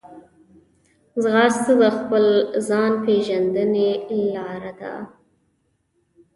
[1.21, 2.25] ځغاسته د خپل
[2.67, 3.89] ځان پېژندنې
[4.35, 4.93] لار ده